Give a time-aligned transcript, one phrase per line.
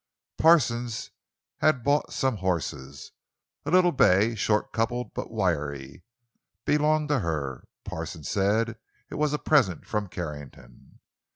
[0.39, 1.11] Parsons
[1.59, 3.11] had bought some horses.
[3.67, 6.01] A little bay, short coupled but wiry,
[6.65, 11.01] belonged to her, Parsons said—it was a present from Carrington.